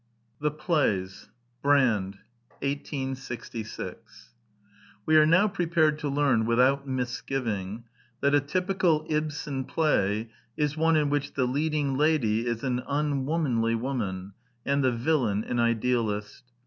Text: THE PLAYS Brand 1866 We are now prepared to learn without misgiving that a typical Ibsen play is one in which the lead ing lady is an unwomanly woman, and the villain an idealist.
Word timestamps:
THE 0.39 0.49
PLAYS 0.49 1.29
Brand 1.61 2.15
1866 2.63 4.31
We 5.05 5.15
are 5.15 5.27
now 5.27 5.47
prepared 5.47 5.99
to 5.99 6.09
learn 6.09 6.47
without 6.47 6.87
misgiving 6.87 7.83
that 8.19 8.33
a 8.33 8.41
typical 8.41 9.05
Ibsen 9.11 9.63
play 9.65 10.31
is 10.57 10.75
one 10.75 10.95
in 10.95 11.11
which 11.11 11.35
the 11.35 11.45
lead 11.45 11.75
ing 11.75 11.99
lady 11.99 12.47
is 12.47 12.63
an 12.63 12.81
unwomanly 12.87 13.75
woman, 13.75 14.33
and 14.65 14.83
the 14.83 14.91
villain 14.91 15.43
an 15.43 15.59
idealist. 15.59 16.45